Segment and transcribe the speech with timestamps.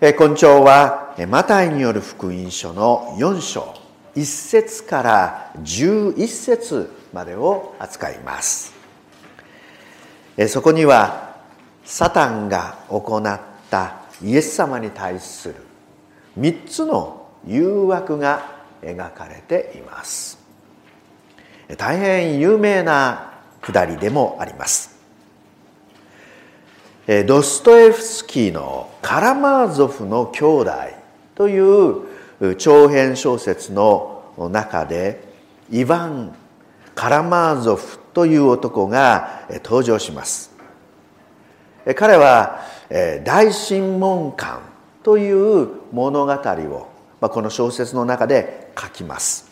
[0.00, 1.16] え今朝は。
[1.26, 3.74] マタイによる福音書の4章。
[4.14, 8.72] 1節から11節までを扱います。
[10.46, 11.34] そこには
[11.84, 13.40] サタンが行っ
[13.70, 15.56] たイエス様に対する
[16.38, 20.38] 3つの誘惑が描かれています。
[21.76, 24.97] 大変有名なくだりでもあります。
[27.26, 30.72] ドストエフスキーの「カラマーゾフの兄弟」
[31.34, 32.04] という
[32.58, 35.26] 長編小説の中で
[35.70, 36.34] イヴァン・
[36.94, 40.50] カラマーゾフという男が登場します。
[41.96, 42.60] 彼は
[43.24, 44.58] 大神門館
[45.02, 46.88] という物語を
[47.22, 49.48] この小説の中で書きます。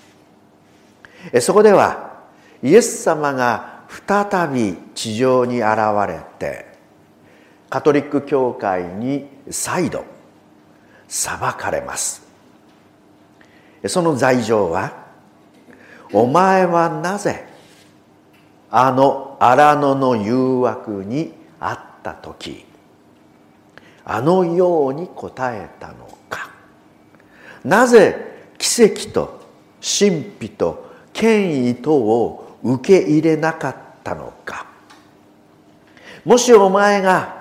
[1.41, 2.17] そこでは
[2.63, 6.76] イエス様が再び地上に現れて
[7.69, 10.05] カトリック教会に再度
[11.09, 12.27] 裁かれます。
[13.87, 14.93] その罪状は
[16.13, 17.47] お前はなぜ
[18.71, 22.65] あの荒野の誘惑にあった時
[24.05, 26.51] あのように答えたのか。
[27.65, 29.41] なぜ奇跡と
[29.81, 34.67] 神秘と権威とを受け入れなかったのか。
[36.25, 37.36] もしお前が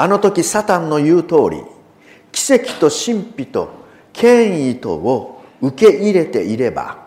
[0.00, 1.62] あの時サタンの言う通り
[2.32, 3.68] 奇跡と神秘と
[4.14, 7.06] 権威とを受け入れていれば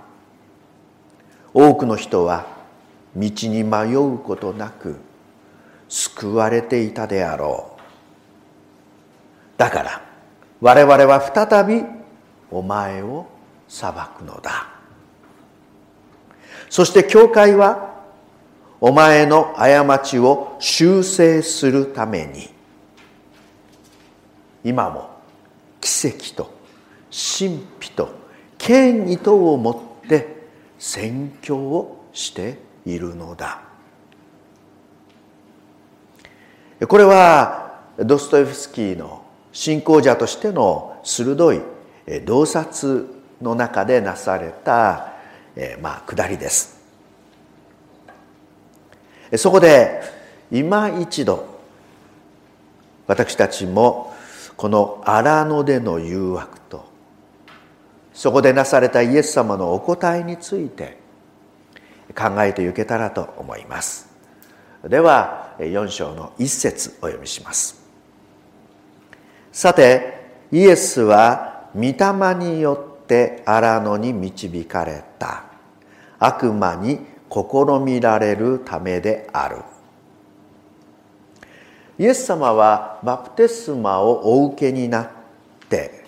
[1.56, 2.46] 多くの人は
[3.16, 4.98] 道に迷うことなく
[5.90, 7.82] 救われていたであろう。
[9.58, 10.02] だから
[10.62, 11.84] 我々は再び
[12.52, 13.26] お前を
[13.68, 14.70] 裁くのだ。
[16.70, 18.04] そして教会は
[18.80, 22.54] お前の過ちを修正するために
[24.64, 25.10] 今も
[25.82, 26.54] 奇跡と
[27.12, 28.10] 神秘と
[28.58, 30.48] 権威とをもって
[30.80, 33.62] 宣教をしているのだ。
[36.88, 41.62] これはドストエフスキーの信仰者としての鋭い
[42.26, 43.06] 洞察
[43.42, 45.14] の中でなされた、
[45.56, 46.82] えまあ、下りです。
[49.38, 50.02] そこで
[50.52, 51.60] 今一度
[53.08, 54.13] 私たちも
[54.64, 56.86] この荒野での誘惑と
[58.14, 60.98] そこでなされたイエス様のお答えについて
[62.16, 64.08] 考えていけたらと思います。
[64.88, 67.84] では4章の一節お読みします。
[69.52, 75.44] さてイエスは御霊によって荒野に導かれた。
[76.20, 79.58] 悪魔に試みられるためである。
[82.00, 85.10] イエス様はバプテスマをお受けになっ
[85.70, 86.06] て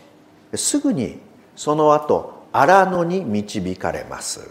[0.56, 1.20] すぐに
[1.56, 4.50] その後荒野に導かれます。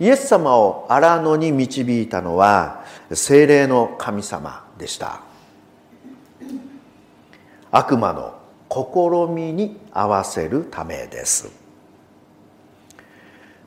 [0.00, 5.20] イエス様を荒野に導いたのは精霊の神様でした。
[7.70, 8.34] 悪魔の
[8.70, 11.50] 試みに合わせるためです。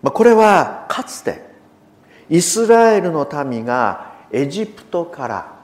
[0.03, 1.41] これはかつて
[2.29, 5.56] イスラエルの民がエジプトから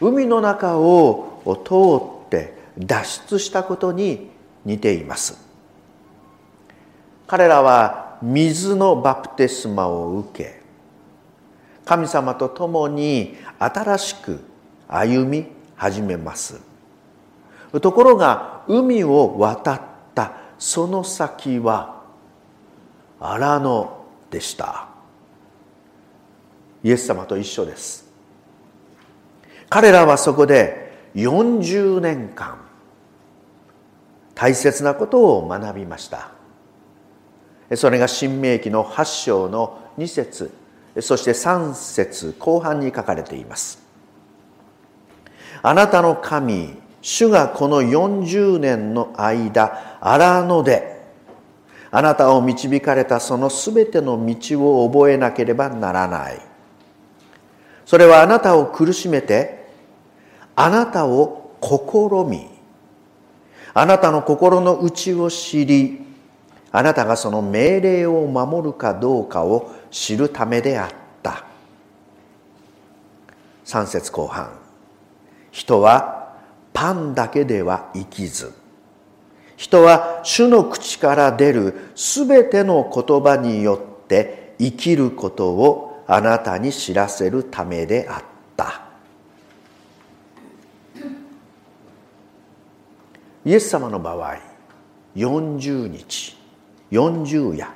[0.00, 4.30] 海の中を通って脱出したことに
[4.64, 5.38] 似ています。
[7.26, 10.62] 彼らは水のバプテスマを受け
[11.84, 14.40] 神様と共に新しく
[14.88, 16.60] 歩み始めます。
[17.82, 19.80] ところが海を渡っ
[20.14, 22.02] たその先は
[23.20, 24.88] 荒野でした。
[26.82, 28.07] イエス様と一緒です。
[29.68, 32.58] 彼らはそこで40年間
[34.34, 36.30] 大切なことを学びました。
[37.74, 40.50] それが新明記の8章の2節
[41.00, 43.86] そして3節後半に書かれています。
[45.62, 50.98] あなたの神主がこの40年の間荒野で
[51.90, 56.40] あなたを導かれたそのすべての道を覚えなければならない。
[57.84, 59.57] それはあなたを苦しめて
[60.60, 62.48] あなたを試み。
[63.74, 66.00] あなたの心の内を知り。
[66.72, 70.90] あなたがその命令を守るかどうかを知るためであっ
[71.22, 71.44] た。
[73.66, 74.50] 3節後半。
[75.52, 76.34] 人は
[76.72, 78.52] パンだけでは生きず。
[79.56, 88.22] 人は主の口から出るすべての言葉によって生きることをあなたに知らせるためであっ
[88.56, 88.88] た
[93.48, 94.36] イエス様の場合
[95.16, 96.36] 40日
[96.90, 97.72] 40夜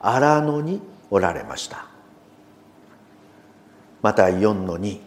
[0.00, 0.80] 荒野に
[1.10, 1.88] おられました。
[4.00, 4.98] また4の2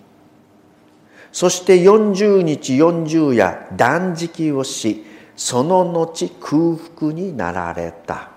[1.32, 5.04] そして40日40夜断食をし
[5.36, 8.30] その後空腹になられた。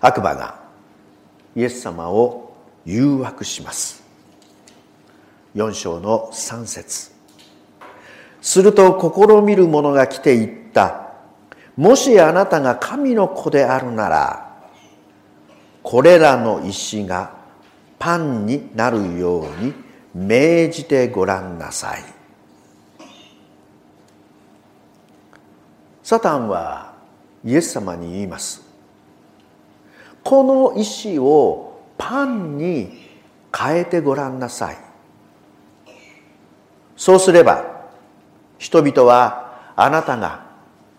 [0.00, 0.62] 悪魔が
[1.54, 2.56] イエス様を
[2.86, 4.02] 誘惑します。
[5.54, 7.17] 4章の3節。
[8.40, 11.08] すると試みる者が来て言った。
[11.76, 14.48] もしあなたが神の子であるなら
[15.82, 17.32] これらの石が
[17.98, 19.72] パンになるように
[20.14, 22.02] 命じてごらんなさい。
[26.02, 26.94] サタンは
[27.44, 28.66] イエス様に言います。
[30.24, 33.08] この石をパンに
[33.56, 34.76] 変えてごらんなさい。
[36.96, 37.67] そうすれば
[38.58, 40.44] 人々はあなたが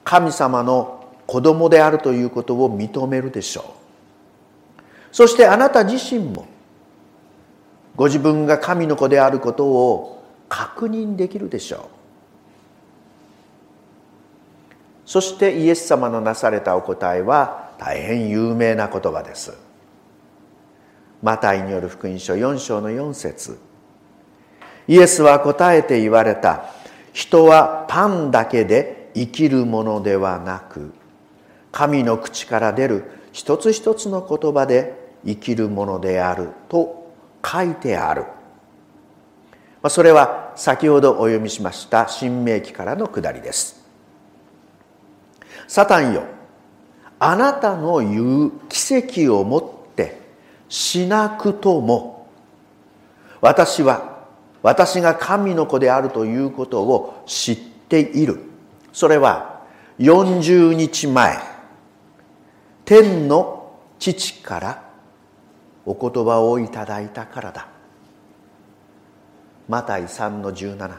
[0.03, 4.83] 神様の子供であるということを認めるでしょう。
[5.11, 6.47] そしてあなた自身も
[7.95, 11.81] ご自分が神の子であることを確認できるでしょう。
[15.05, 19.57] そしてイエス様のなされたお答えは大変有名な言葉です。
[21.21, 23.59] マタイによる福音書4章の4節。
[24.87, 26.78] イエスは答えて言われた。
[27.13, 30.93] 人はパンだけで生きるものではなく
[31.71, 37.11] 神の口から出る一つ一つの言葉で生きるものであると
[37.45, 38.25] 書いてある。
[39.87, 43.85] それは先ほどお読みしました新明記からのくだりです。
[45.67, 46.23] サタンよ
[47.19, 48.95] あなたの言う奇
[49.25, 50.19] 跡をもって
[50.67, 52.27] しなくとも
[53.41, 54.08] 私は
[54.61, 58.41] 私が神の子であるということを知っている。
[58.91, 59.61] それは
[59.99, 61.37] 40日前
[62.85, 64.83] 天の父から
[65.85, 67.67] お言葉をいただいたからだ。
[69.67, 70.97] マタイ3の17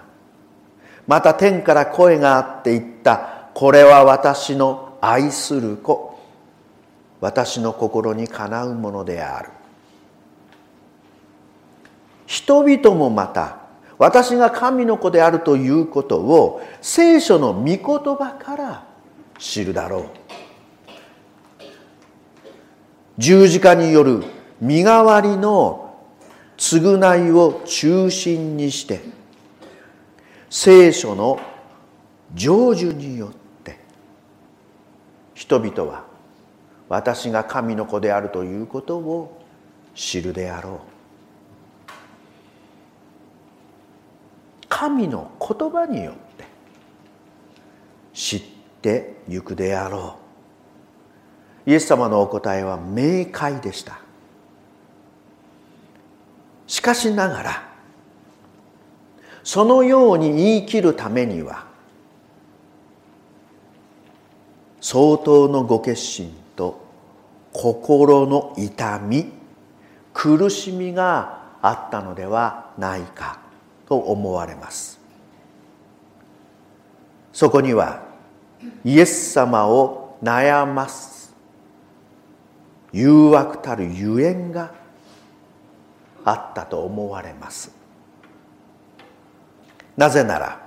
[1.06, 6.18] また天から声があって言ったこれは私の愛する子。
[7.20, 9.50] 私の心にかなうものである。
[12.30, 13.56] 人々もまた
[13.98, 18.86] 私が神の子であるということを聖書の御言葉から
[19.36, 20.04] 知るだろう。
[23.18, 24.22] 十字架による
[24.60, 25.98] 身代わりの
[26.56, 29.00] 償いを中心にして
[30.48, 31.40] 聖書の
[32.36, 33.30] 成就によっ
[33.64, 33.76] て
[35.34, 36.04] 人々は
[36.88, 39.42] 私が神の子であるということを
[39.96, 40.89] 知るであろう。
[44.70, 46.44] 神の言葉によって
[48.14, 48.42] 知っ
[48.80, 50.16] てゆくであろ
[51.66, 51.70] う。
[51.70, 54.00] イエス様のお答えは明快でした。
[56.66, 57.68] しかしながら
[59.42, 61.66] そのように言い切るためには
[64.80, 66.80] 相当のご決心と
[67.52, 69.32] 心の痛み
[70.14, 73.49] 苦しみがあったのではないか。
[73.90, 75.00] と思われます。
[77.32, 78.02] そこには
[78.84, 81.34] イエス様を悩ます
[82.92, 84.72] 誘惑たるゆえんが
[86.24, 87.74] あったと思われます。
[89.96, 90.64] なぜなら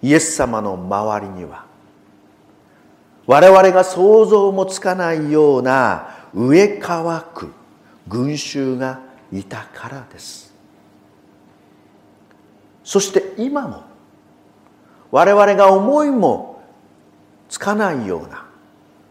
[0.00, 1.66] イエス様の周りには
[3.26, 7.52] 我々が想像もつかないような上乾く
[8.08, 10.45] 群衆がいたからです。
[12.86, 13.82] そして今も
[15.10, 16.62] 我々が思いも
[17.48, 18.46] つかないような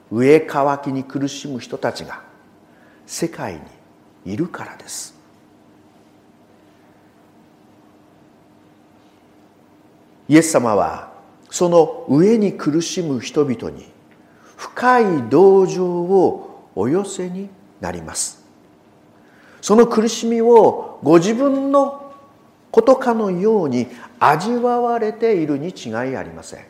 [0.09, 2.21] 上乾きに苦しむ人たちが
[3.05, 3.55] 世界
[4.25, 5.13] にいるからです。
[10.29, 11.11] イエス様は
[11.51, 13.91] その上に苦しむ人々に
[14.55, 17.49] 深い同情をお寄せに
[17.81, 18.41] なります。
[19.59, 22.04] その苦しみをご自分の
[22.75, 23.87] ことかのように
[24.19, 26.65] 味わわれているに違いありません。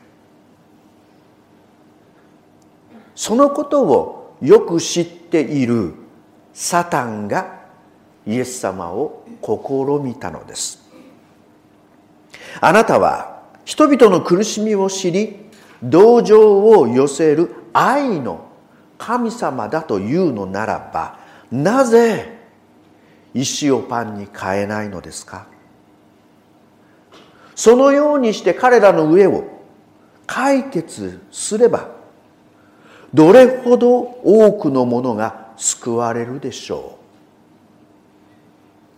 [3.16, 5.96] そのことをよく知っている
[6.54, 7.60] サタンが
[8.28, 10.88] イエス様を試みたのです。
[12.62, 15.50] あなたは人々の苦しみを知り
[15.82, 18.46] 同情を寄せる愛の
[19.00, 21.18] 神様だというのならば
[21.52, 22.38] なぜ
[23.34, 25.55] 石をパンに変えないのですか？
[27.56, 29.46] そのようにして彼らの上を
[30.28, 31.90] 解決すれば
[33.14, 36.98] どれほど多くのものが救われるでしょ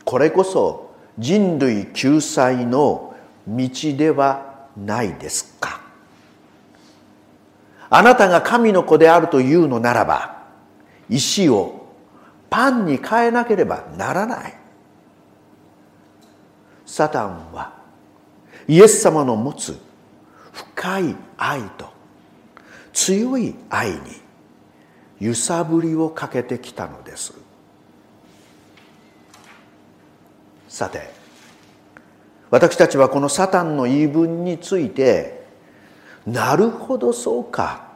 [0.02, 0.04] う。
[0.04, 3.16] これこそ人類救済の
[3.48, 5.82] 道ではないですか。
[7.90, 10.44] あなたが神の子であるというのならば
[11.10, 11.86] 石を
[12.50, 14.54] パンに変えなければならない。
[16.88, 17.77] サタンは
[18.68, 19.78] イエス様の持つ
[20.52, 21.90] 深い愛と
[22.94, 24.00] 強い愛に
[25.20, 27.34] 揺さぶりをかけてきたのです。
[30.68, 31.10] さて
[32.50, 35.46] 私たちはこのサタンの言い分について
[36.26, 37.88] なるほどそうか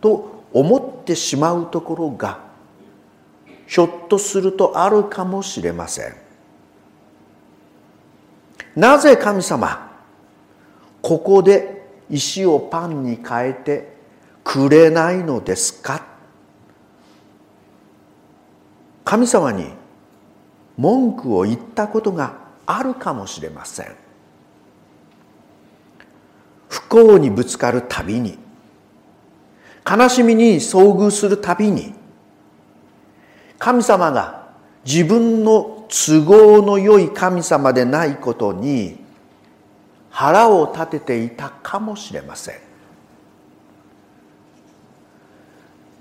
[0.00, 2.40] と思ってしまうところが
[3.66, 6.14] ひょっとするとあるかもしれません。
[8.74, 9.85] なぜ神様
[11.06, 13.96] ここで石をパンに変えて
[14.42, 16.04] くれないのですか？
[19.04, 19.70] 神様に
[20.76, 23.94] 文句を言ったことがあるかもしれません。
[26.68, 28.36] 不幸にぶつかるたびに
[29.88, 31.94] 悲しみに遭遇するたびに
[33.60, 34.48] 神様が
[34.84, 39.05] 自分の都合の良い神様でないことに
[40.16, 42.54] 腹を立てていたかもしれません。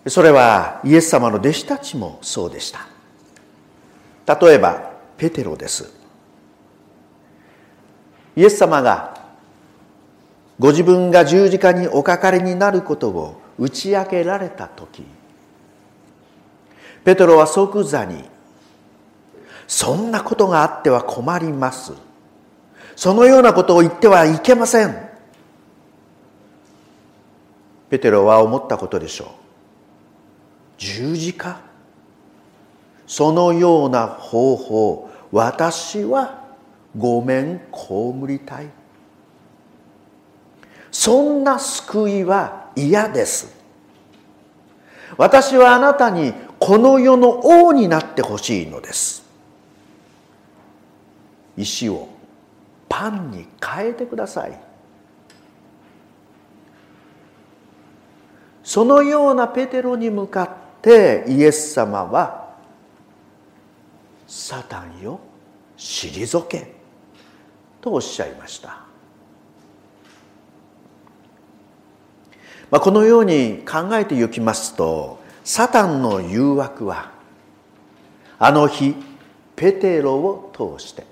[0.08, 2.88] それはイエス様の弟子たちもそうでした。
[4.40, 5.92] 例えばペテロです。
[8.38, 9.18] イエス様が
[10.60, 15.04] ご自分が十字架におかかりになることを打ち明けられた時
[17.04, 18.24] ペテロは即座に
[19.68, 22.05] そんなことがあっては困ります。
[22.96, 25.10] そのようなことを言ってはいけません。
[27.90, 29.28] ペテロは思ったことでしょう。
[30.78, 31.60] 十字架？
[33.08, 36.44] そのような方法私は
[36.98, 38.70] ごめん被りたい。
[40.92, 43.54] そんな救いは嫌です。
[45.18, 49.24] 私はあなたにこの世の王になってほしいのです。
[51.58, 52.10] 石を
[52.88, 54.76] パンに変えてください。
[58.66, 60.50] そのようなペテロに向かっ
[60.82, 62.56] てイエス様は
[64.28, 65.20] 「サタンよ
[65.78, 66.74] 退け」
[67.80, 68.70] とおっしゃいました、
[72.72, 77.12] まあ、このように考えてゆきますとサタンの誘惑は
[78.40, 78.96] あの日
[79.56, 81.06] ペテロを通して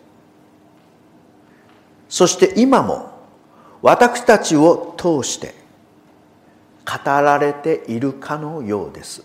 [2.14, 3.10] そして今も
[3.82, 5.56] 私たちを通して
[6.86, 9.24] 語られているかのようです。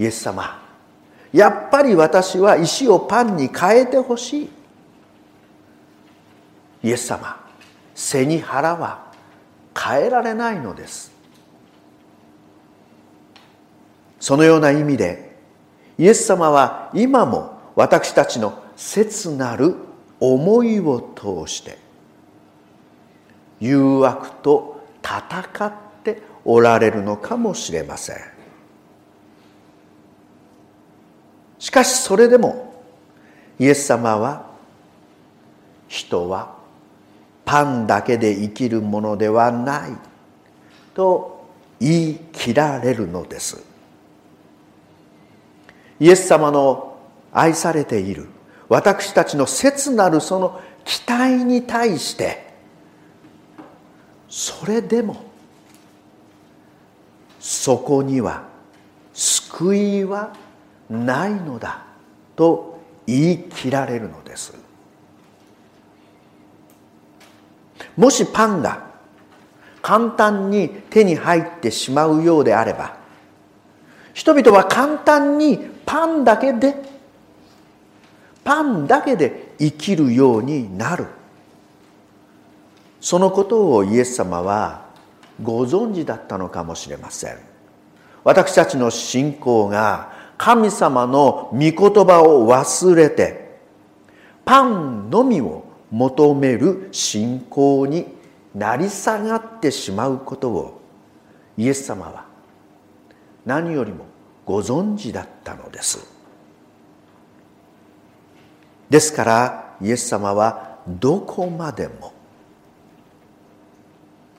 [0.00, 0.60] イエス様
[1.32, 4.50] やっぱり私は石をパンに変えてほしい。
[6.82, 7.38] イエス様
[7.94, 9.12] 背に腹は
[9.78, 11.12] 変えられないのです。
[14.18, 15.38] そのような意味で
[15.96, 19.76] イエス様は今も私たちの切なる
[20.18, 21.76] 思いを通して
[23.60, 25.72] 誘惑と戦っ
[26.02, 28.16] ておられるのかもしれません。
[31.58, 32.82] しかしそれでも
[33.58, 34.46] イエス様は
[35.86, 36.56] 人は
[37.44, 39.90] パンだけで生きるものではない
[40.94, 41.46] と
[41.78, 43.62] 言い切られるのです。
[46.00, 46.98] イエス様の
[47.30, 48.26] 愛されている
[48.70, 52.48] 私たちの切なるその期待に対して
[54.28, 55.24] それでも
[57.40, 58.44] そこには
[59.12, 60.32] 救いは
[60.88, 61.82] ないのだ
[62.36, 64.54] と言い切られるのです。
[67.96, 68.88] もしパンが
[69.82, 72.96] 簡単に手に入ってしまうようであれば
[74.14, 76.89] 人々は簡単にパンだけで
[78.44, 81.06] パンだけで生きるようになる。
[83.00, 84.86] そのことをイエス様は
[85.42, 87.38] ご存知だったのかもしれません。
[88.24, 93.58] 私たちの信仰が神様の御言葉を忘れて
[94.44, 98.06] パンのみを求める信仰に
[98.54, 100.80] なり下がってしまうことを
[101.56, 102.24] イエス様は
[103.44, 104.06] 何よりも
[104.44, 106.19] ご存知だったのです。
[108.90, 112.12] ですからイエス様はどこまでも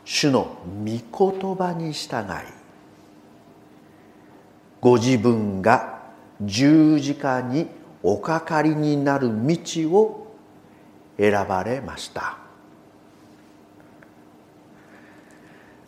[0.04, 2.26] 主の御言葉に従い
[4.82, 6.02] ご自分が
[6.42, 7.68] 十字架に
[8.04, 9.58] おかかりになる道
[9.92, 10.36] を
[11.18, 12.38] 選ばれました。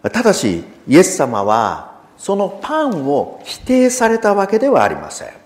[0.04, 5.43] ただしイエス様はそのパンを否定されたわけではありません。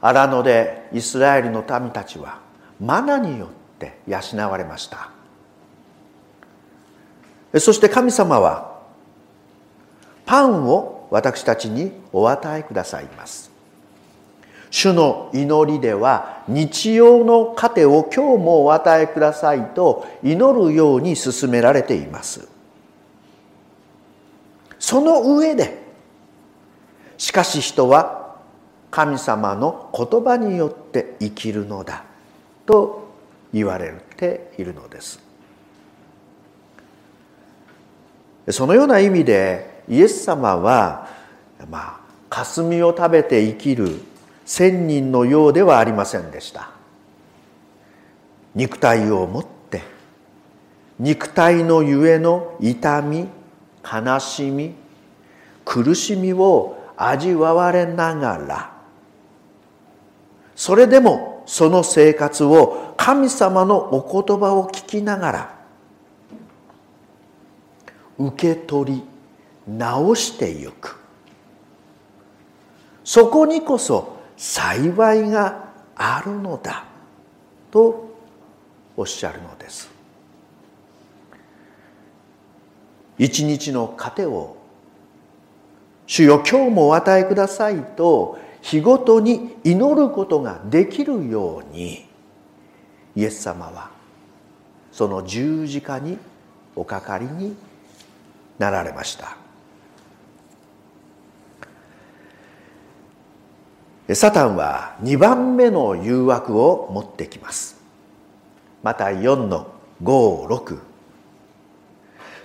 [0.00, 2.40] 荒野でイスラエルの民たちは
[2.80, 5.10] マナによって養われました。
[7.58, 8.78] そして神様は
[10.26, 13.50] パンを私たちにお与えくださいます。
[14.70, 22.46] 主の祈りでは日曜の糧を今日もお与えくださいと祈るように進められています。
[24.78, 25.82] その上で
[27.16, 28.27] しかし人は
[28.90, 32.04] 神様の言葉によって生きるのだ
[32.66, 33.08] と
[33.52, 35.20] 言われているのです。
[38.50, 41.08] そのような意味でイエス様は
[41.70, 44.00] まあ霞を食べて生きる
[44.46, 46.70] 仙人のようではありませんでした。
[48.54, 49.82] 肉体を持って
[50.98, 53.28] 肉体のゆえの痛み
[53.84, 54.74] 悲しみ
[55.64, 58.77] 苦しみを味わわれながら
[60.58, 65.54] それでもその生活を神様のお言葉を聞きながら
[68.18, 69.02] 受け取り
[69.68, 70.98] 直してゆく。
[73.04, 76.86] そこにこそ幸いがあるのだ
[77.70, 78.18] と
[78.96, 79.88] おっしゃるのです。
[83.16, 84.56] 一日の糧を
[86.08, 92.06] 主よ今日もお与えくださいと日ごとに祈ることができるように
[93.16, 93.90] イエス様は
[94.92, 96.18] その十字架に
[96.74, 97.56] おかかりに
[98.58, 99.36] なられました。
[104.14, 107.78] サタンは2番目の誘惑を持ってきます。
[108.82, 109.70] また4の
[110.02, 110.78] 56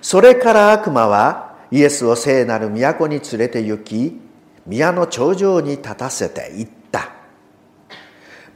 [0.02, 4.20] それから悪魔はイエスを聖なる都に連れて行き
[4.66, 7.10] 宮の頂上に立たせて言った。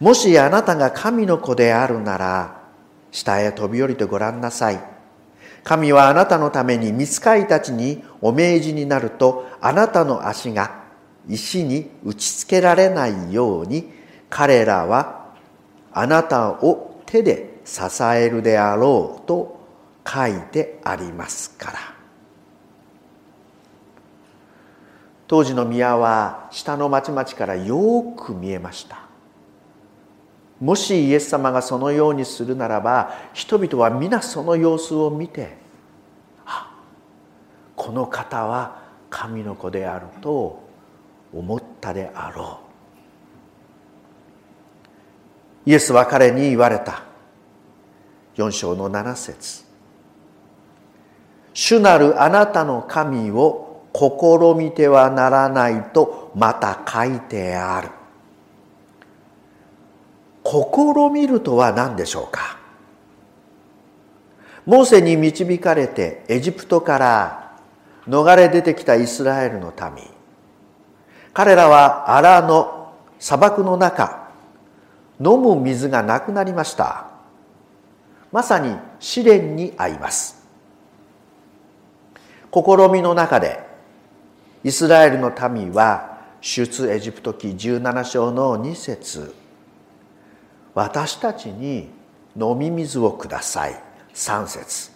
[0.00, 2.62] もしあなたが神の子であるなら
[3.10, 4.80] 下へ飛び降りてごらんなさい。
[5.64, 10.84] 神はあなたのために見つかいたちにお命じになるとあなたの足が
[11.28, 13.92] 石に打ちつけられないように
[14.30, 15.34] 彼らは
[15.92, 19.60] あなたを手で支えるであろうと
[20.06, 21.97] 書いてありますから。
[25.28, 29.02] 当時の宮は下の町々からよく見えました。
[30.58, 35.56] もしイエス様がそのようにするならば人々は皆その様子を見て
[36.44, 36.74] あ
[37.76, 40.60] この方は神の子であると
[41.32, 42.60] 思ったであろ
[45.66, 45.70] う。
[45.70, 47.02] イエスは彼に言われた。
[48.36, 49.64] 4章の7節。
[51.52, 57.88] 主なるあなたの神を試みてはならないとまた書いてある。
[60.44, 62.58] 試みるとは何でしょうか？
[64.64, 67.58] モーセに導かれてエジプトから
[68.06, 70.04] 逃れ出てきたイスラエルの民。
[71.34, 74.30] 彼らはアラの砂漠の中
[75.20, 77.06] 飲む水がなくなりました。
[78.30, 80.46] まさに試練に遭います。
[82.52, 83.67] 試みの中で
[84.64, 89.34] イスラエルの民は出エジプト記17章の2節。
[90.74, 91.88] 私たちに
[92.36, 93.80] 飲み水をください。
[94.14, 94.90] 3節。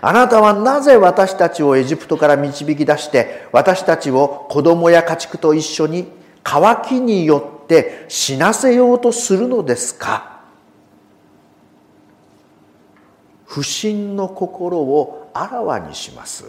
[0.00, 6.08] あなたはなぜ私たちをエジプトから導き出して私たちを子供や家畜と一緒に
[6.42, 10.40] 渇きによって死なせようとするのですか？
[13.44, 16.44] 不信の心をあらわにします。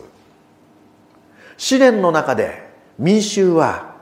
[1.57, 3.95] 試練の中で民衆は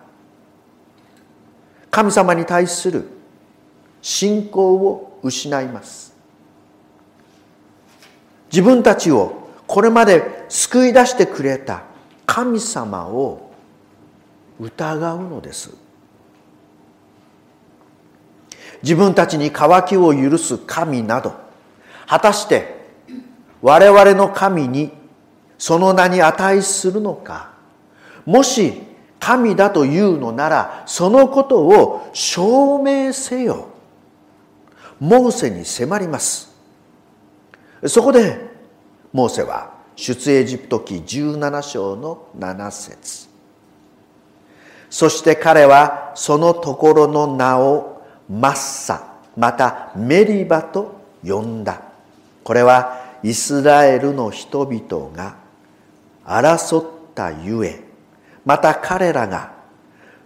[1.92, 3.08] 神様に対する
[4.02, 6.14] 信仰を失います。
[8.52, 11.84] 自分たちをこれまで救い出してくれた
[12.26, 13.52] 神様を
[14.60, 15.72] 疑うのです。
[18.82, 21.34] 自分たちに渇きを許す神など
[22.06, 22.84] 果たして
[23.62, 24.92] 我々の神に
[25.64, 27.54] その名に値するのか。
[28.26, 28.82] もし
[29.18, 33.70] 神だというのならそのことを証明せよ。
[35.00, 36.54] モーセに迫ります。
[37.86, 38.46] そこで
[39.14, 43.30] モーセは出エジプト記17章の7節。
[44.90, 51.84] そして彼はそのところの名をマッサまたメリバと呼んだ。
[52.44, 55.42] これはイスラエルの人々が
[56.26, 57.84] 争ったゆえ
[58.46, 59.54] また彼らが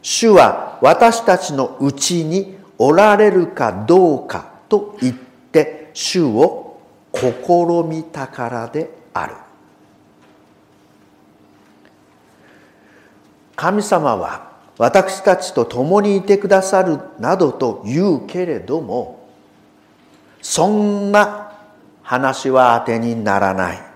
[0.01, 5.15] 主は私たちのうちにおられるかどうかと言っ
[5.51, 6.79] て主を
[7.13, 9.35] 試みたからである。
[13.55, 19.27] 神様は私たちと共にいてくださるなどと言うけれども
[20.43, 21.53] そんな
[22.03, 23.86] 話は当てにならない。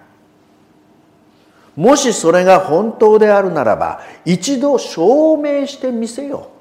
[1.76, 6.52] もしそれが本当であるならば一度証明してみせよ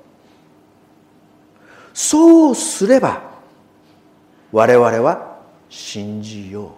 [1.93, 3.31] そうすれば
[4.53, 6.71] 我々は信じよう。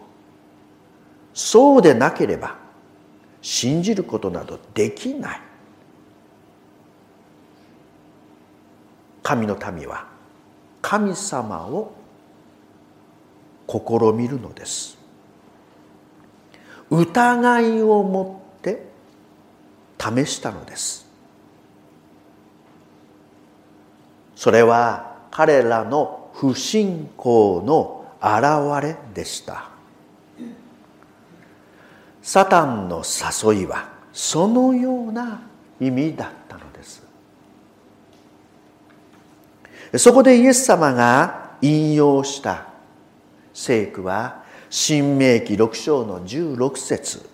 [1.35, 2.57] そうでなければ
[3.41, 5.41] 信じることなどできない。
[9.23, 10.07] 神の民は
[10.83, 11.93] 神様を
[13.67, 13.79] 試
[14.13, 14.99] みるのです。
[16.93, 18.85] 疑いを持って
[19.99, 21.07] 試したのです。
[24.37, 29.71] それは彼らの不信仰の現れでした。
[32.21, 35.41] サタンの誘いはそのような
[35.81, 37.03] 意味だったのです。
[39.97, 42.67] そこでイエス様が引用した
[43.55, 44.42] 聖句は
[44.73, 47.29] 新明記6章の16節。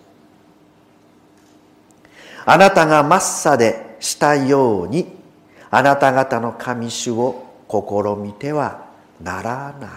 [2.44, 5.06] あなたがマッサでしたように
[5.70, 8.88] あなた方の神主を試みては
[9.22, 9.90] ならない。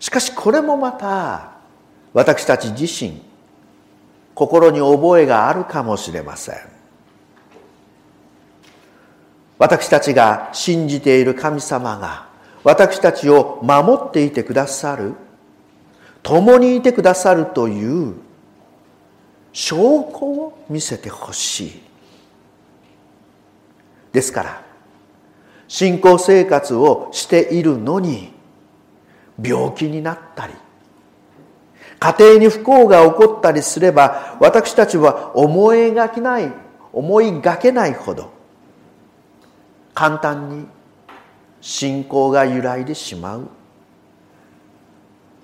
[0.00, 1.52] しかしこれもまた
[2.14, 3.20] 私たち自身
[4.34, 6.56] 心に覚えがあるかもしれません。
[9.58, 12.31] 私たちが信じている神様が
[12.64, 15.14] 私たちを守っていてくださる。
[16.22, 18.14] 共にいてくださるという
[19.52, 21.82] 証拠を見せてほしい。
[24.12, 24.62] ですから
[25.66, 28.32] 信仰生活をしているのに
[29.42, 30.52] 病気になったり
[31.98, 36.52] 家庭に不幸が起こったりすれば私たちは思いがけない
[36.92, 38.30] 思いがけないほど
[39.94, 40.66] 簡単に
[41.62, 43.48] 信仰が揺らいでしまう。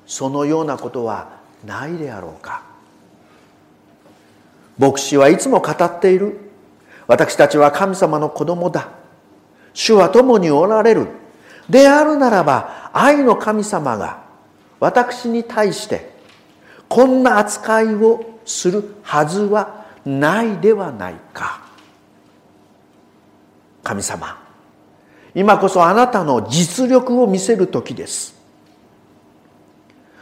[0.07, 2.62] そのようなことはないであろうか。
[4.78, 6.38] 牧師はいつも語っている。
[7.07, 8.88] 私たちは神様の子供だ。
[9.72, 11.07] 主は共におられる。
[11.70, 14.24] であるならば愛の神様が
[14.81, 16.14] 私に対して
[16.88, 21.62] こんな扱いをするはずはないではないか。
[23.85, 24.48] 神様
[25.35, 28.35] 今こそあなたの実力を見せる時です。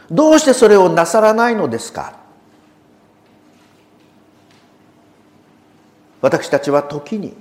[0.09, 2.17] どうしてそれをなさらないのですか？
[6.21, 7.35] 私たちは時に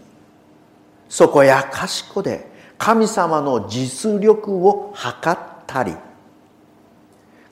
[1.09, 5.94] そこやかしこで神様の実力を測ったり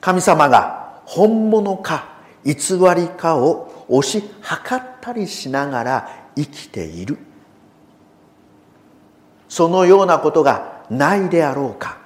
[0.01, 2.53] 神様が本物か偽
[2.95, 7.17] りかを推し量ったりしながら生きている。
[9.55, 11.97] そのようなことがないであろうか。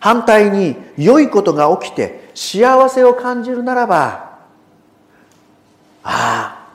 [0.00, 4.38] 反対に良いことが起きて幸せを感じるならば
[6.02, 6.66] ああ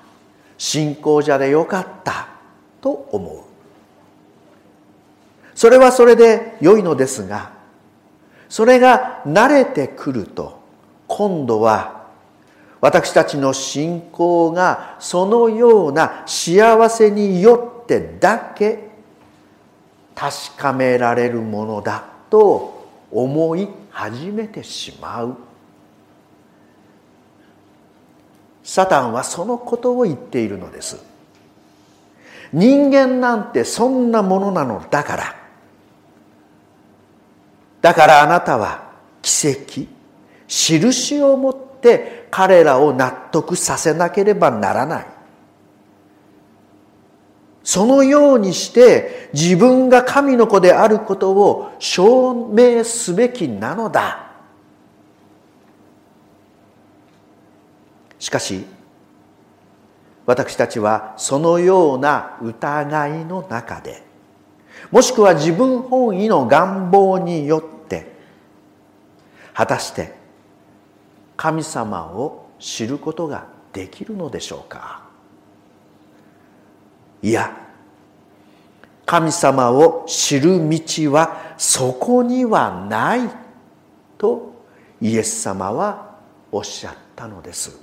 [0.55, 2.27] 信仰者でよかった
[2.79, 3.39] と思う。
[5.55, 7.53] それはそれで良いのですが
[8.49, 10.61] それが慣れてくると
[11.07, 12.05] 今度は
[12.81, 18.89] 私たちの信仰がそのような幸せによってってだけ
[20.13, 25.37] 確かめられるものだと思い始めてしまう。
[28.63, 31.01] サタンはそのことを言っているのです。
[32.51, 35.35] 人間なんてそんなものなのだから。
[37.81, 39.87] だからあなたは奇跡
[40.47, 45.16] 印を持って彼らを納得させなければならない。
[47.67, 54.31] そのようにして自分が神の子であることを証明すべきなのだ。
[58.19, 58.65] しかし
[60.25, 64.01] 私たちはそのような疑いの中で
[64.89, 68.13] もしくは自分本位の願望によって
[69.53, 70.13] 果たして
[71.35, 75.06] 神様を知ることができるのでしょうか。
[77.27, 77.51] いや
[79.05, 83.29] 神様を知る道はそこにはない
[84.17, 84.53] と
[85.01, 86.15] イエス様は
[86.53, 87.77] おっしゃったのです。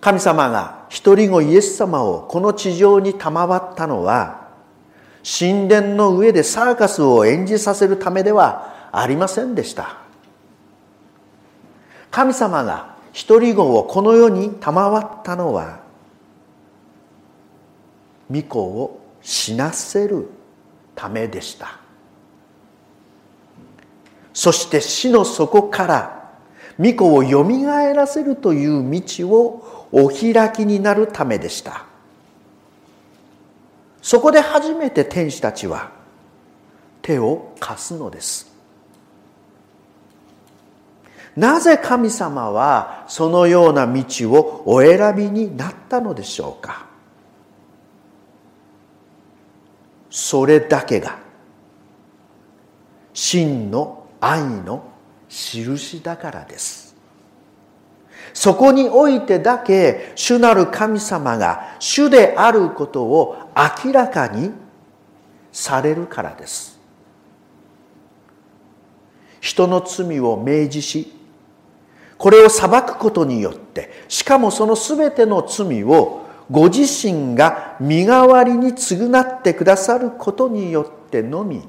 [0.00, 4.48] 神様が一人子イエス様をこの地上に賜ったのは
[5.22, 9.98] 神殿の上でサーカスを演じさせるためではありませんでした。
[12.10, 15.83] 神様が一人子をこの世に賜ったのは
[18.30, 20.28] 御子を死なせる
[20.94, 21.78] ためでした。
[24.32, 26.30] そして死の底から
[26.78, 31.86] 御子をよみがえらせるという道をお開きになるためでした。
[34.02, 35.92] そこで初めて天使たちは
[37.00, 38.52] 手を貸すのです。
[41.36, 46.86] なぜ神様はそのような道をお選びになったのでしょうか？
[50.14, 51.18] それだけが
[53.12, 54.84] 真の愛の
[55.28, 56.94] 印だからです。
[58.32, 63.36] そこにおいてだけ主なる神様が主であることを
[63.84, 64.52] 明らかに
[65.50, 66.78] されるからです。
[69.40, 71.12] 人の罪を明示し
[72.16, 81.66] これを裁くことによってしかもその全ての罪をご自身が身代わりに償ってくださることによってのみ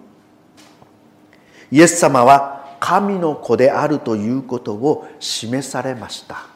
[1.71, 6.47] イエス様は神の子であるということを示されました。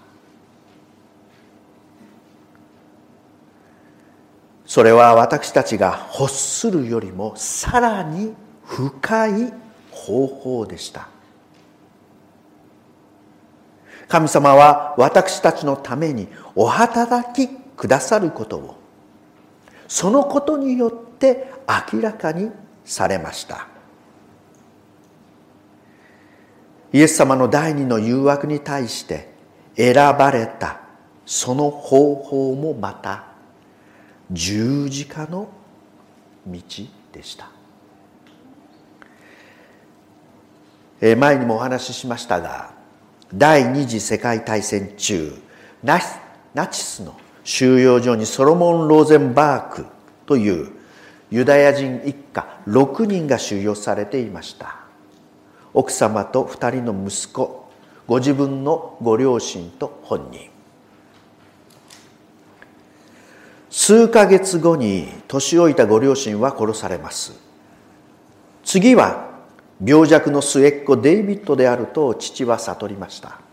[4.65, 9.53] それは私たちが欲するよりもさらに深い
[9.89, 11.07] 方法でした。
[14.07, 18.75] 神様は私たちのためにお働きくださることを。
[19.87, 21.49] そのことによって
[21.93, 22.51] 明らかに
[22.83, 23.67] されました。
[26.91, 29.29] イエス様の第二の誘惑に対して
[29.77, 30.81] 選ばれた
[31.25, 33.23] その方法もまた
[34.29, 35.47] 十字架の
[36.45, 36.59] 道
[37.13, 37.49] でした。
[40.99, 42.73] 前にもお話ししましたが
[43.33, 45.33] 第二次世界大戦中
[45.81, 47.15] ナチスの
[47.49, 49.87] 収容所にソロモン・ローゼンバーク
[50.27, 50.71] という
[51.31, 54.75] ユダヤ人一家6人が収容されていました。
[55.73, 57.67] 奥様と2人の息子
[58.05, 60.47] ご自分のご両親と本人。
[63.71, 67.33] 数ヶ月後に年老いたご両親は殺されます。
[68.63, 69.27] 次は
[69.83, 73.48] 病弱の末っ子デイビッドであると父は悟りました。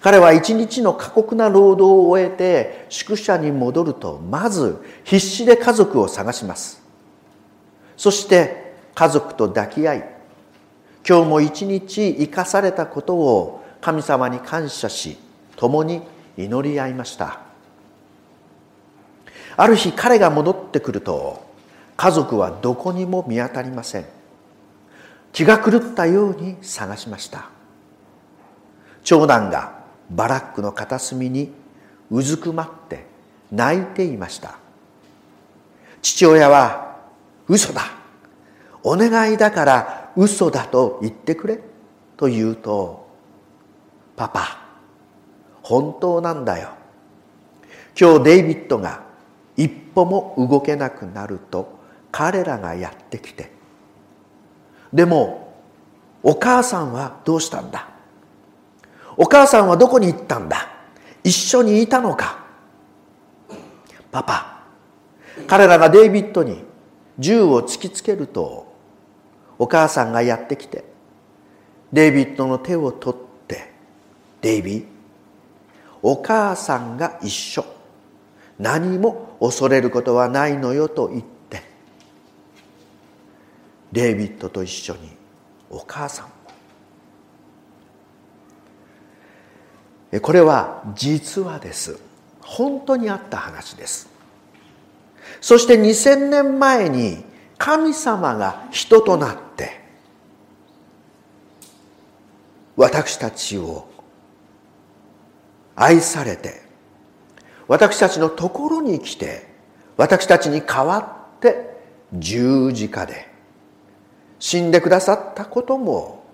[0.00, 6.82] 彼は一日の過酷な労働を終えて宿舎に戻るとまず必死で家族を探します。
[7.96, 10.08] そして家族と抱き合い
[11.06, 15.18] 今日も一日生かされたことを神様に感謝し
[15.56, 16.02] 共に
[16.36, 17.40] 祈り合いました。
[19.56, 21.44] ある日彼が戻ってくると
[21.98, 24.06] 家族はどこにも見当たりません。
[25.32, 27.50] 気が狂ったように探しました。
[29.04, 29.79] 長男が
[30.10, 31.52] バラックの片隅に
[32.10, 33.06] うずくまって
[33.52, 34.58] 泣いていました。
[36.02, 36.96] 父親は
[37.48, 37.82] 「嘘だ。
[38.82, 41.60] お願いだから嘘だと言ってくれ」
[42.16, 43.08] と言うと
[44.16, 44.58] 「パパ
[45.62, 46.70] 本当なんだよ。
[47.98, 49.02] 今日デイビッドが
[49.56, 51.78] 一歩も動けなくなると
[52.10, 53.52] 彼らがやってきて。
[54.92, 55.52] でも
[56.22, 57.89] お母さんはどうしたんだ？
[59.22, 60.66] お母さんはどこに行ったんだ？
[61.22, 62.42] 一緒にいたのか？
[64.10, 64.62] パパ
[65.46, 66.64] 彼らがデイビッドに
[67.18, 68.74] 銃を突きつけると
[69.58, 70.84] お母さんがやってきて
[71.92, 73.70] デイビッドの手を取って
[74.40, 74.84] デイビー
[76.00, 77.62] お母さんが一緒。
[78.58, 81.62] 何も恐れることはないのよと言って
[83.92, 85.10] デイビッドと一緒に
[85.68, 86.26] お母さん
[90.18, 92.00] これは実話です。
[92.40, 94.08] 本当にあった話です。
[95.40, 97.24] そして2000年前に
[97.58, 99.80] 神様が人となって
[102.76, 103.88] 私たちを
[105.76, 106.62] 愛されて
[107.68, 109.46] 私たちのところに来て
[109.96, 110.98] 私たちに代わ
[111.36, 111.78] って
[112.14, 113.28] 十字架で
[114.38, 116.24] 死んでくださったことも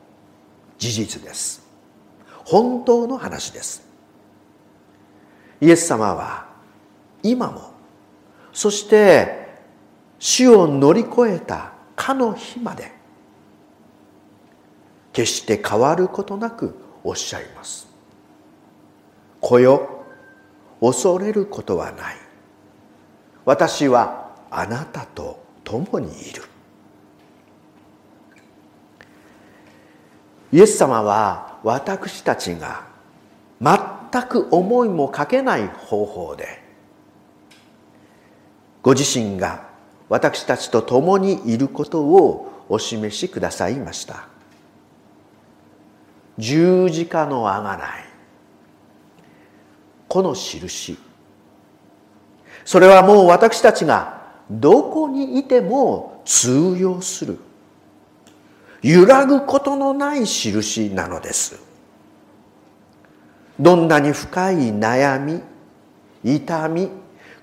[0.78, 1.65] 事実です。
[2.46, 3.84] 本当の話です。
[5.60, 6.46] イエス様は
[7.22, 7.72] 今も
[8.52, 9.48] そして
[10.18, 12.92] 死を乗り越えたかの日まで
[15.12, 17.88] 決して変わることなくおっしゃいます
[19.40, 20.04] 「子よ
[20.80, 22.16] 恐れることはない。
[23.44, 26.42] 私はあなたと共にいる」
[30.52, 32.86] イエス様は私たちが
[33.60, 36.62] 全く思いもかけない方法で
[38.82, 39.66] ご自身が
[40.08, 44.28] 私たちと共にいることをお示しくださいました。
[46.38, 48.04] 十字架のあがない。
[50.06, 50.96] この印。
[52.64, 57.40] それはもう私たちがどこにいても通用する。
[58.82, 61.60] 揺らぐことのない印なのです。
[63.58, 65.42] どんなに深い悩み
[66.22, 66.90] 痛み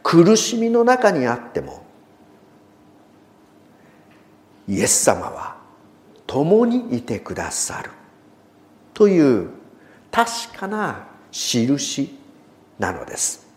[0.03, 1.83] 苦しみの中にあっても
[4.67, 5.57] イエス様は
[6.27, 7.91] 共にいてくださる
[8.93, 9.49] という
[10.11, 12.15] 確かな印
[12.77, 13.47] なのです。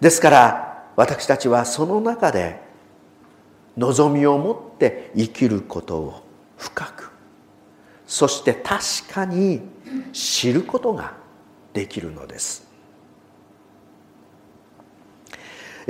[0.00, 2.60] ですから私たちはその中で
[3.76, 6.23] 望みを持って生きることを
[6.56, 7.10] 深く。
[8.06, 9.62] そして確かに
[10.12, 11.14] 知ることが
[11.72, 12.64] できるのです。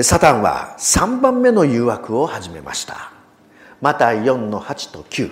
[0.00, 3.12] サタンは3番目の誘惑を始めました。
[3.80, 5.30] また4の8と9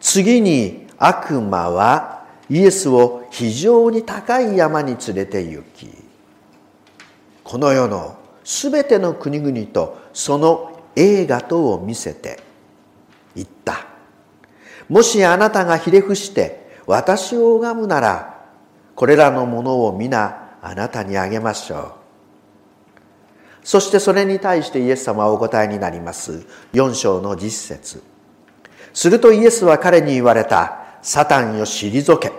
[0.00, 5.90] 次に悪魔はイエスを非常に高い山に連れて行き
[7.44, 12.40] この世のすべての国々とその映画等を見せて
[13.36, 13.86] 言った。
[14.88, 18.46] もしあなたがひれ伏して私を拝むなら
[18.94, 21.92] これらのものを皆あなたにあげましょう。
[23.62, 26.46] そしてそれに対してイエス様はお答えになります。
[26.72, 28.02] 4章の実節。
[28.94, 30.78] するとイエスは彼に言われた。
[31.02, 32.32] サタンよ退け。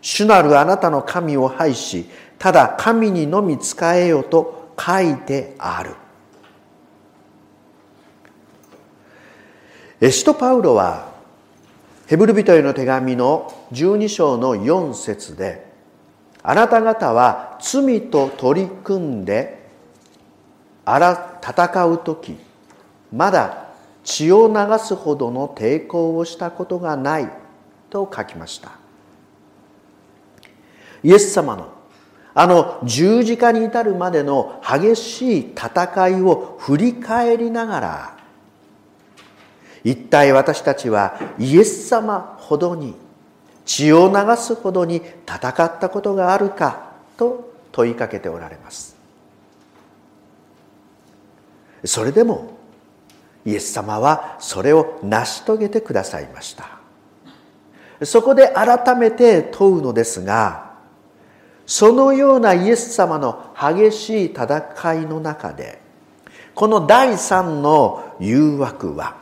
[0.00, 2.06] 主なるあなたの神を拝し
[2.38, 5.94] ただ神にのみ仕えよと書いてある。
[10.00, 11.12] エシトパウロは
[12.06, 15.66] ヘブル人への手紙の12章の4節で
[16.42, 19.58] あなた方は罪と取り組んで
[20.84, 22.36] あら戦う時
[23.12, 23.68] まだ
[24.04, 27.28] 血を流すほどの抵抗をしたことがない
[27.90, 28.72] と書きました。
[31.02, 31.72] イエス様の
[32.34, 38.17] あの十字架に至るまでの激しい戦いを振り返りながら
[39.84, 42.94] 一体私たちはイエス様ほどに
[43.64, 48.96] 血を流すほどに戦ったことがあるかと問いかけておられます。
[51.84, 52.58] それでも
[53.44, 56.78] イエス様はそれを成し遂げてくださいました。
[58.04, 60.68] そこで改めて問うのですが
[61.66, 65.80] そのようなイエス様の激しい戦いの中で
[66.54, 69.17] この第三の誘惑は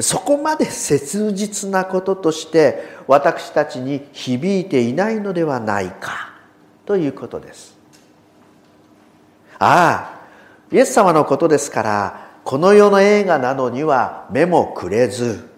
[0.00, 6.34] そこまで切実なこととして私たちに響いていないのではないか
[6.84, 7.76] ということです。
[9.58, 10.24] ああ
[10.72, 15.48] イエス様のことですからこの世の映画などには目もくれず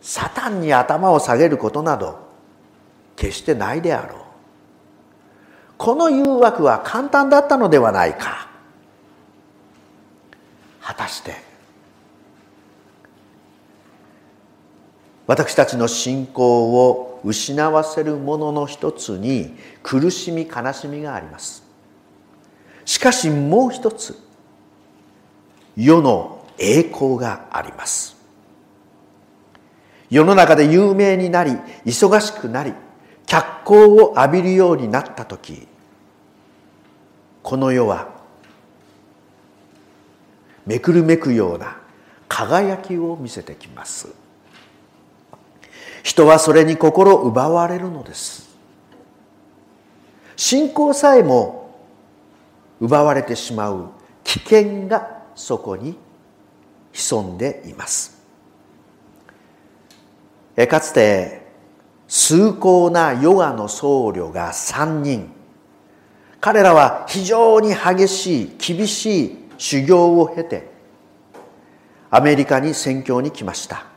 [0.00, 2.18] サタンに頭を下げることなど
[3.16, 4.20] 決してないであろう。
[5.76, 8.48] この誘惑は簡単だったのではないか。
[10.80, 11.49] 果たして
[15.30, 21.62] 私たちの信仰を失わせるものの一つに苦しみ悲しみがあります。
[22.84, 24.18] しかしもう一つ
[25.76, 28.16] 世の栄光があります。
[30.10, 31.52] 世の中で有名になり
[31.86, 32.74] 忙しくなり
[33.26, 35.68] 脚光を浴びるようになった時
[37.44, 38.08] この世は
[40.66, 41.78] めくるめくような
[42.26, 44.19] 輝きを見せてきます。
[46.02, 48.50] 人はそれに心奪われるのです。
[50.36, 51.78] 信仰さえも
[52.80, 53.90] 奪われてしまう
[54.24, 55.98] 危険がそこに
[56.92, 58.20] 潜んでいます。
[60.68, 61.42] かつて
[62.08, 65.30] 崇高なヨガの僧侶が3人
[66.40, 70.70] 彼らは非常に激しい厳しい修行を経て
[72.10, 73.89] アメリカに宣教に来ました。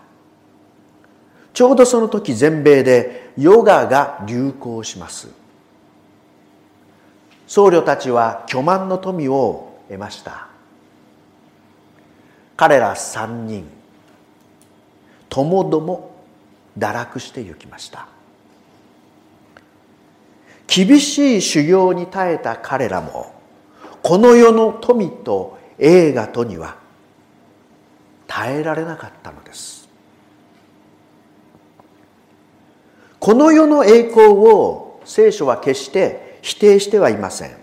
[1.53, 5.29] ちょうどその時全米でヨガが流行します。
[7.47, 10.47] 僧侶たちは巨万の富を得ました。
[12.57, 13.67] 彼ら三人
[15.29, 16.15] ともども
[16.77, 18.07] 堕落してゆきました。
[20.65, 23.31] 厳しい修行に耐えた彼らも
[24.01, 26.77] この世の富と栄華とには
[28.25, 29.82] 耐えられなかったのです。
[33.23, 37.55] この世の栄光を聖書は決して否定してはいません。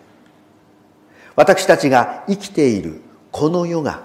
[1.37, 4.03] 私たちが生きているこの世が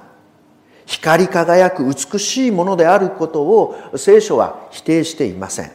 [0.86, 5.72] 光り輝く美しいものであることを聖書は否定していません。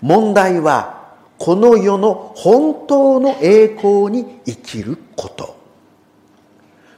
[0.00, 5.56] 問題はこの世の本当の栄光に生きること。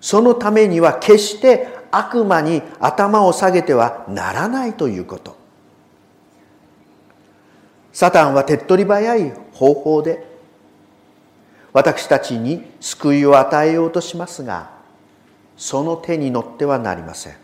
[0.02, 5.37] そのためには決して悪魔に頭を下げてはならないということ。
[7.98, 10.24] サタンは手っ取り早い方法で
[11.72, 14.70] 私たちに救いを与えようとしますが
[15.56, 17.34] その手に乗ってはなりません。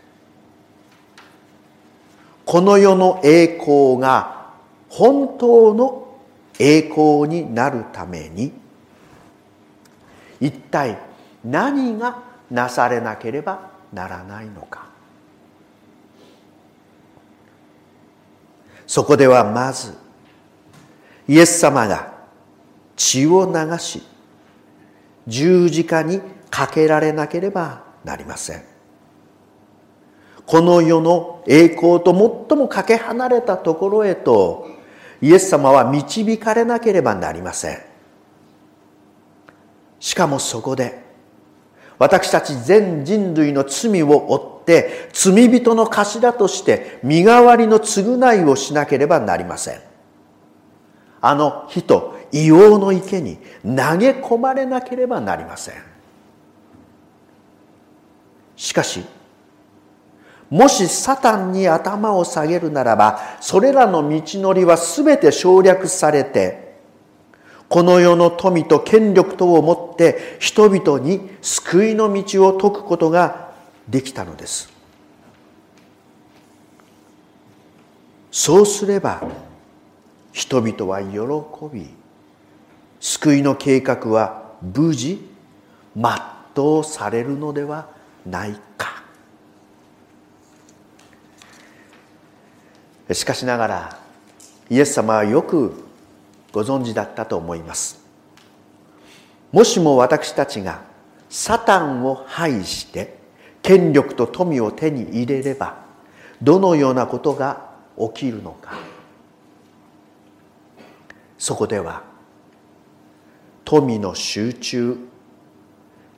[2.44, 4.52] この世の栄光が
[4.88, 6.18] 本当の
[6.60, 8.52] 栄光になるために
[10.40, 10.98] 一体
[11.44, 14.86] 何がなされなければならないのか。
[18.86, 20.03] そこではまず
[21.26, 22.12] イエス様が
[22.96, 24.02] 血を流し
[25.26, 26.20] 十字架に
[26.50, 28.62] かけられなければなりません。
[30.46, 32.12] この世の栄光と
[32.48, 34.68] 最もかけ離れたところへと
[35.22, 37.78] イエス様は導かれなければなりません。
[39.98, 41.02] しかもそこで
[41.98, 49.93] 私たち全人類の罪を負って罪人の頭として身代わりの償いをしなければなりません。
[51.26, 55.74] あの火と硫黄の池に投げ込まれなければなりません。
[58.56, 59.02] しかし
[60.50, 66.76] もしサタンに頭を下げるならばそれらの道のりは全て省略されて
[67.70, 73.52] この世の富と権力とをもって人々に救いの道を説くことが
[73.88, 74.70] できたのです。
[78.30, 79.22] そうすれば
[80.34, 81.86] 人々は喜び
[82.98, 85.24] 救いの計画は無事
[85.94, 87.88] 全うされるのでは
[88.26, 89.04] ないか。
[93.12, 93.98] しかしながら
[94.68, 95.84] イエス様はよく
[96.50, 98.04] ご存知だったと思います。
[99.52, 100.82] もしも私たちが
[101.30, 103.18] サタンを排して
[103.62, 105.76] 権力と富を手に入れれば
[106.42, 108.93] どのようなことが起きるのか。
[111.44, 112.02] そこでは
[113.66, 114.96] 富の集中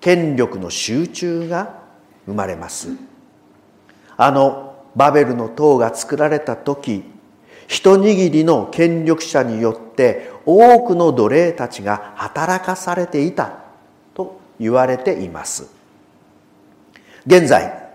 [0.00, 1.80] 権力の集中が
[2.26, 2.90] 生まれます。
[4.16, 7.02] あのバベルの塔が作られた時
[7.66, 13.64] 一握りの権力者によって多くの奴隷たちが働かされていた
[14.14, 15.68] と言われています。
[17.26, 17.85] 現在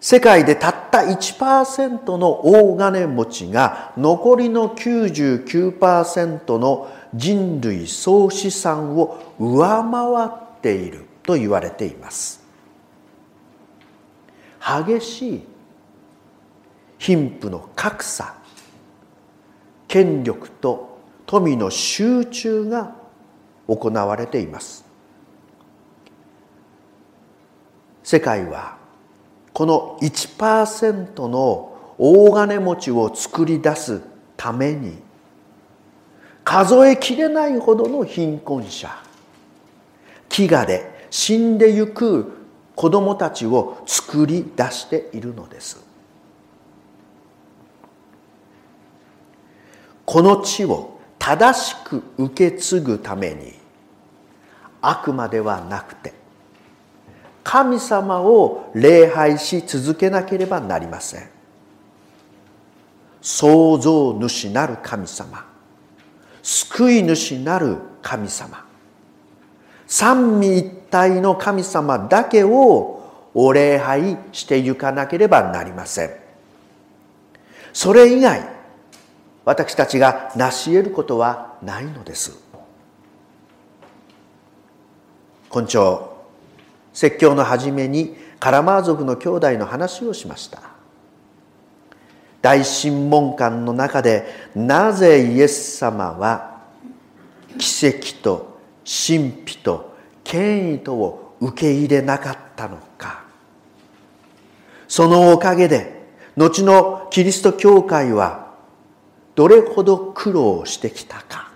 [0.00, 12.44] 世界でたった1%の大金持ちが残りの99%の人類総資産を上回っていると言われています。
[14.60, 15.44] 激しい
[16.98, 18.34] 貧富の格差
[19.86, 22.94] 権力と富の集中が
[23.66, 24.84] 行われています。
[28.02, 28.75] 世界は
[29.56, 34.02] この1%の大金持ちを作り出す
[34.36, 34.98] ために
[36.44, 38.94] 数えきれないほどの貧困者
[40.28, 42.32] 飢餓で死んでゆく
[42.74, 45.82] 子供たちを作り出しているのです。
[50.04, 53.54] この地を正しく受け継ぐために
[54.82, 56.25] 悪魔ではなくて
[57.46, 61.30] 神様を礼拝し続けなければなりません。
[63.22, 65.46] 創造主なる神様。
[66.42, 68.66] 救い主なる神様。
[69.86, 76.10] 三位一体の神様だけをお礼拝してゆかなければなりません。
[77.72, 78.42] それ以外
[79.44, 82.36] 私たちが成し得ることはないのです。
[85.48, 86.15] 今朝
[86.96, 90.62] 説教の初めにカラマーゾフの兄弟の話をしました。
[92.40, 94.24] 大審問官の中で
[94.54, 96.62] なぜイエス様は
[97.58, 99.94] 奇跡と神秘と
[100.24, 103.24] 権威とを受け入れなかったのか。
[104.88, 106.02] そのおかげで
[106.34, 108.54] 後のキリスト教会は
[109.34, 111.50] どれほど苦労してきたか。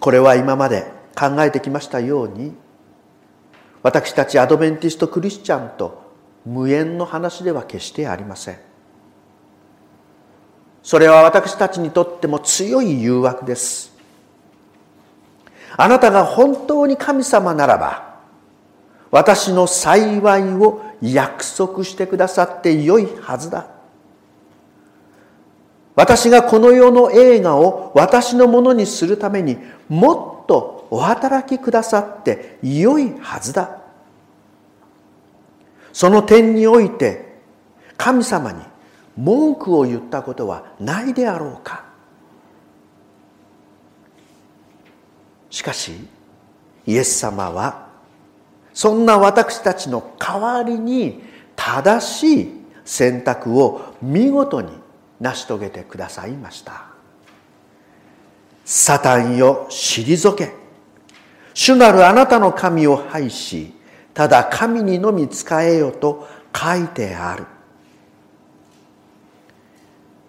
[0.00, 2.54] これは今まで考えてきましたように
[3.82, 6.12] 私たちアドベンティスト・クリスチャンと
[6.44, 8.58] 無縁の話では決してありません。
[10.82, 13.96] それは私たちにとっても強い誘惑です。
[15.76, 18.16] あなたが本当に神様ならば
[19.10, 23.68] 私の幸いを約束してくださってよいはずだ。
[25.94, 29.56] 私がこの世の映画を私のものにするために
[29.88, 33.78] もっとお働きくださってよいはずだ。
[35.92, 37.38] その点において
[37.96, 38.62] 神様に
[39.16, 41.84] 文句を言ったことはないであろうか。
[45.50, 45.92] しかし
[46.86, 47.86] イエス様は
[48.74, 51.22] そんな私たちの代わりに
[51.56, 52.52] 正しい
[52.84, 54.70] 選択を見事に
[55.18, 56.84] 成し遂げてくださいました。
[58.66, 60.65] サタンよ退け。
[61.58, 63.72] 主なるあなたの神を拝し
[64.12, 67.46] ただ神にのみ仕えよと書いてある。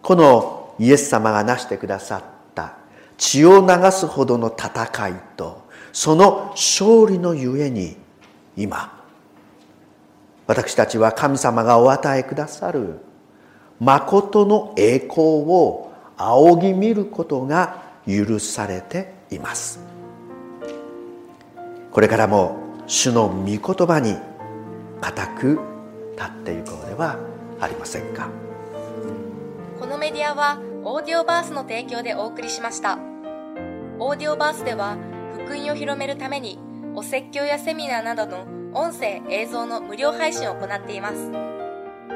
[0.02, 2.24] このイエス様がなしてくださっ
[2.56, 2.78] た
[3.18, 7.98] 血を流すほどの戦いとその勝利のゆえに
[8.56, 9.04] 今
[10.46, 13.00] 私たちは神様がお与えくださる
[13.82, 19.97] 誠の栄光を仰ぎ見ることが許されています。
[21.98, 24.18] これからも主の御言葉に
[25.02, 25.60] 固く
[26.16, 27.18] 立っていこうでは
[27.60, 28.30] ありませんか。
[29.80, 33.00] このメディアはオーディオバースの提供でお送りしました。
[33.98, 34.96] オーディオバースでは
[35.44, 36.60] 福音を広めるために
[36.94, 38.46] お説教やセミナーなどの
[38.76, 41.32] 音声映像の無料配信を行っています。